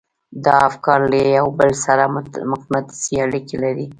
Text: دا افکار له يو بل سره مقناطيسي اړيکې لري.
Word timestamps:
دا 0.45 0.55
افکار 0.69 0.99
له 1.11 1.17
يو 1.37 1.47
بل 1.59 1.71
سره 1.85 2.03
مقناطيسي 2.51 3.15
اړيکې 3.25 3.57
لري. 3.63 3.85